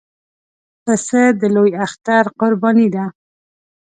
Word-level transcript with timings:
پسه 0.83 1.21
د 1.39 1.41
لوی 1.55 1.71
اختر 1.85 2.23
قرباني 2.39 2.87
ده. 2.95 3.05